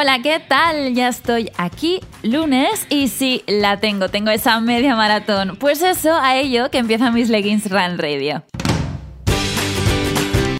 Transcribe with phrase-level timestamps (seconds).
[0.00, 0.94] Hola, ¿qué tal?
[0.94, 5.56] Ya estoy aquí lunes y sí, la tengo, tengo esa media maratón.
[5.56, 8.42] Pues eso, a ello que empieza mis leggings Run Radio.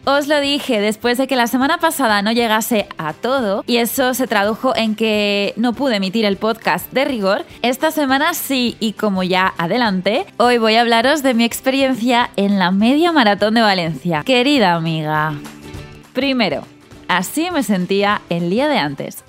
[0.04, 4.12] Os lo dije, después de que la semana pasada no llegase a todo, y eso
[4.12, 8.92] se tradujo en que no pude emitir el podcast de rigor, esta semana sí, y
[8.92, 13.62] como ya adelanté, hoy voy a hablaros de mi experiencia en la media maratón de
[13.62, 14.22] Valencia.
[14.22, 15.32] Querida amiga.
[16.12, 16.62] Primero,
[17.08, 19.24] así me sentía el día de antes.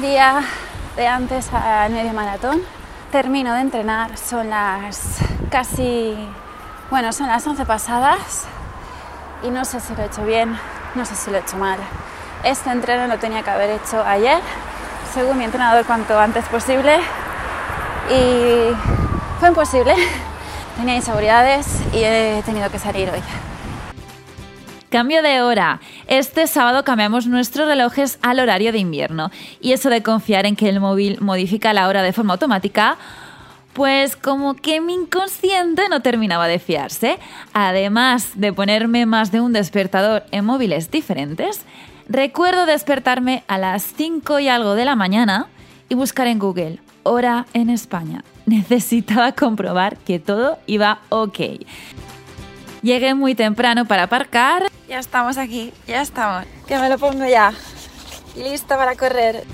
[0.00, 0.42] Día
[0.96, 2.62] de antes al media maratón.
[3.12, 5.18] Termino de entrenar, son las
[5.50, 6.16] casi,
[6.88, 8.46] bueno, son las 11 pasadas
[9.42, 10.58] y no sé si lo he hecho bien,
[10.94, 11.78] no sé si lo he hecho mal.
[12.44, 14.40] Este entreno lo tenía que haber hecho ayer,
[15.12, 16.96] según mi entrenador, cuanto antes posible
[18.08, 18.74] y
[19.38, 19.94] fue imposible.
[20.78, 23.22] Tenía inseguridades y he tenido que salir hoy.
[24.90, 25.80] Cambio de hora.
[26.08, 29.30] Este sábado cambiamos nuestros relojes al horario de invierno.
[29.60, 32.98] Y eso de confiar en que el móvil modifica la hora de forma automática,
[33.72, 37.20] pues como que mi inconsciente no terminaba de fiarse.
[37.52, 41.62] Además de ponerme más de un despertador en móviles diferentes,
[42.08, 45.46] recuerdo despertarme a las 5 y algo de la mañana
[45.88, 48.24] y buscar en Google hora en España.
[48.46, 51.38] Necesitaba comprobar que todo iba ok.
[52.82, 54.70] Llegué muy temprano para aparcar.
[54.90, 56.44] Ya estamos aquí, ya estamos.
[56.66, 57.52] Que me lo pongo ya.
[58.36, 59.44] Lista para correr.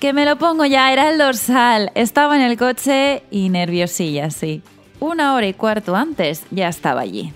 [0.00, 1.92] Que me lo pongo ya, era el dorsal.
[1.94, 4.62] Estaba en el coche y nerviosilla, sí.
[4.98, 7.34] Una hora y cuarto antes ya estaba allí.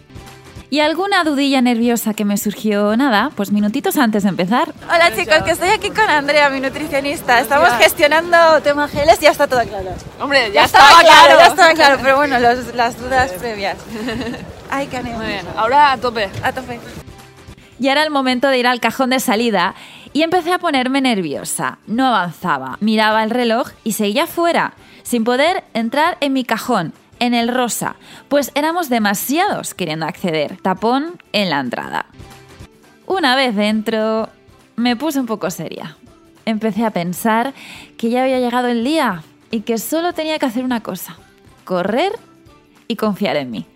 [0.70, 2.97] ¿Y alguna dudilla nerviosa que me surgió?
[2.97, 4.73] Nada, pues minutitos antes de empezar.
[4.91, 7.39] Hola chicos, que estoy aquí con Andrea, mi nutricionista.
[7.41, 9.91] Estamos gestionando temas geles y ya está todo claro.
[10.19, 11.39] Hombre, ya, Ya estaba, estaba claro, claro.
[11.41, 13.77] ya estaba claro, pero bueno, los- las dudas previas.
[14.70, 15.03] Ay, qué.
[15.03, 16.30] Muy bien, ahora a tope.
[16.42, 16.80] A tope.
[17.78, 19.75] Y era el momento de ir al cajón de salida
[20.12, 21.79] y empecé a ponerme nerviosa.
[21.86, 27.35] No avanzaba, miraba el reloj y seguía fuera, sin poder entrar en mi cajón, en
[27.35, 27.95] el rosa,
[28.29, 30.57] pues éramos demasiados queriendo acceder.
[30.61, 32.07] Tapón en la entrada.
[33.07, 34.29] Una vez dentro,
[34.75, 35.96] me puse un poco seria.
[36.45, 37.55] Empecé a pensar
[37.96, 41.17] que ya había llegado el día y que solo tenía que hacer una cosa,
[41.64, 42.13] correr
[42.89, 43.67] y confiar en mí.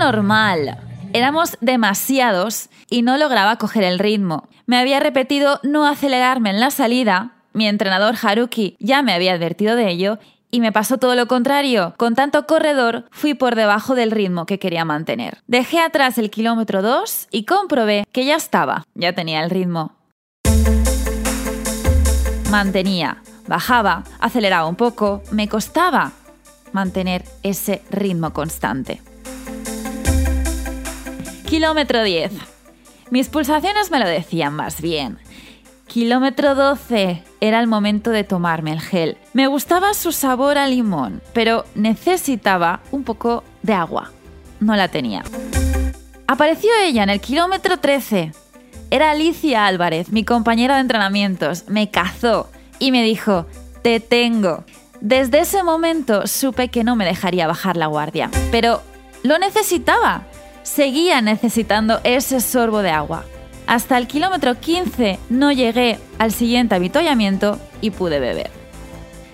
[0.00, 0.78] Normal.
[1.12, 4.48] Éramos demasiados y no lograba coger el ritmo.
[4.64, 7.32] Me había repetido no acelerarme en la salida.
[7.52, 10.18] Mi entrenador Haruki ya me había advertido de ello
[10.50, 11.94] y me pasó todo lo contrario.
[11.98, 15.42] Con tanto corredor fui por debajo del ritmo que quería mantener.
[15.46, 19.96] Dejé atrás el kilómetro 2 y comprobé que ya estaba, ya tenía el ritmo.
[22.50, 26.12] Mantenía, bajaba, aceleraba un poco, me costaba
[26.72, 29.02] mantener ese ritmo constante.
[31.50, 32.30] Kilómetro 10.
[33.10, 35.18] Mis pulsaciones me lo decían más bien.
[35.88, 37.24] Kilómetro 12.
[37.40, 39.18] Era el momento de tomarme el gel.
[39.32, 44.12] Me gustaba su sabor a limón, pero necesitaba un poco de agua.
[44.60, 45.24] No la tenía.
[46.28, 48.30] Apareció ella en el kilómetro 13.
[48.92, 51.64] Era Alicia Álvarez, mi compañera de entrenamientos.
[51.66, 53.46] Me cazó y me dijo,
[53.82, 54.62] te tengo.
[55.00, 58.82] Desde ese momento supe que no me dejaría bajar la guardia, pero
[59.24, 60.29] lo necesitaba.
[60.62, 63.24] Seguía necesitando ese sorbo de agua.
[63.66, 68.50] Hasta el kilómetro 15 no llegué al siguiente avituallamiento y pude beber.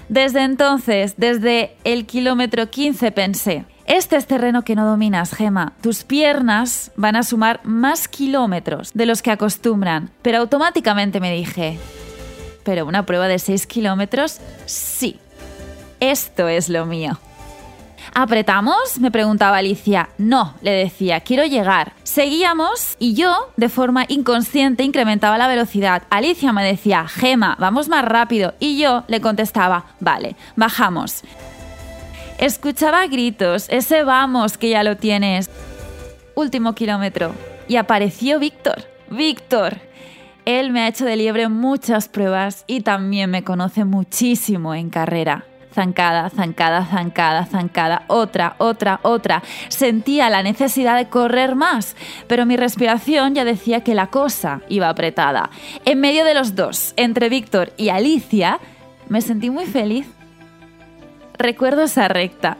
[0.08, 5.74] Desde entonces, desde el kilómetro 15 pensé, este es terreno que no dominas, Gema.
[5.80, 10.10] Tus piernas van a sumar más kilómetros de los que acostumbran.
[10.22, 11.78] Pero automáticamente me dije,
[12.64, 15.18] pero una prueba de 6 kilómetros, sí.
[16.00, 17.18] Esto es lo mío.
[18.18, 18.98] ¿Apretamos?
[18.98, 20.08] Me preguntaba Alicia.
[20.16, 21.92] No, le decía, quiero llegar.
[22.02, 26.04] Seguíamos y yo, de forma inconsciente, incrementaba la velocidad.
[26.08, 28.54] Alicia me decía, Gema, vamos más rápido.
[28.58, 31.24] Y yo le contestaba, vale, bajamos.
[32.38, 35.50] Escuchaba gritos, ese vamos que ya lo tienes.
[36.34, 37.34] Último kilómetro.
[37.68, 38.84] Y apareció Víctor.
[39.10, 39.76] Víctor.
[40.46, 45.44] Él me ha hecho de liebre muchas pruebas y también me conoce muchísimo en carrera.
[45.76, 49.42] Zancada, zancada, zancada, zancada, otra, otra, otra.
[49.68, 51.96] Sentía la necesidad de correr más,
[52.28, 55.50] pero mi respiración ya decía que la cosa iba apretada.
[55.84, 58.58] En medio de los dos, entre Víctor y Alicia,
[59.10, 60.06] me sentí muy feliz.
[61.36, 62.56] Recuerdo esa recta.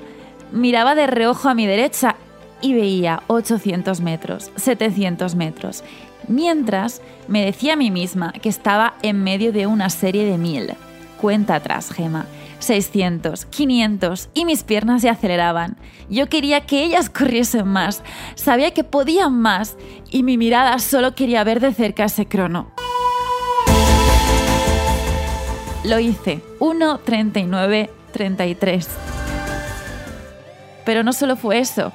[0.53, 2.17] Miraba de reojo a mi derecha
[2.61, 5.85] y veía 800 metros, 700 metros,
[6.29, 10.75] mientras me decía a mí misma que estaba en medio de una serie de mil.
[11.19, 12.27] Cuenta atrás, Gema.
[12.67, 15.77] 600, 500 y mis piernas se aceleraban.
[16.11, 18.03] Yo quería que ellas corriesen más,
[18.35, 19.77] sabía que podían más
[20.11, 22.71] y mi mirada solo quería ver de cerca ese crono.
[25.85, 28.87] Lo hice, 1.39.33.
[30.85, 31.93] Pero no solo fue eso.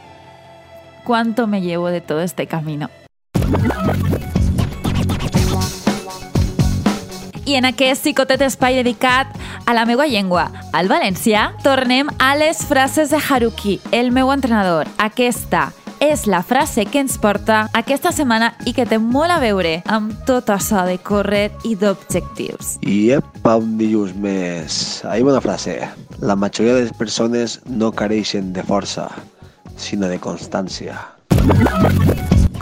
[1.03, 2.89] ¿Cuánto me llevo de todo este camino?
[7.51, 9.33] I en aquest psicotet espai dedicat
[9.67, 14.87] a la meva llengua, al valencià, tornem a les frases de Haruki, el meu entrenador.
[15.03, 15.65] Aquesta
[15.99, 20.15] és la frase que ens porta aquesta setmana i que té molt a veure amb
[20.29, 22.77] tot això de córrer i d'objectius.
[22.87, 24.79] I epa, un dilluns més.
[25.03, 25.75] Va una frase.
[26.23, 29.09] La majoria de les persones no careixen de força,
[29.75, 30.95] sinó de constància.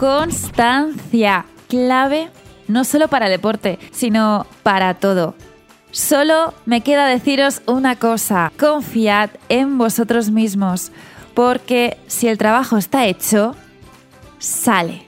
[0.02, 2.32] Constancia, clave
[2.70, 5.36] no solo para el deporte, sino para todo.
[5.92, 10.92] Solo me queda deciros una cosa, confiad en vosotros mismos,
[11.34, 13.56] porque si el trabajo está hecho,
[14.38, 15.08] sale.